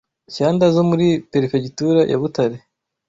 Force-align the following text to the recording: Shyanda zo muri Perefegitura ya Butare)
Shyanda 0.33 0.65
zo 0.75 0.83
muri 0.89 1.07
Perefegitura 1.31 2.01
ya 2.11 2.17
Butare) 2.21 2.57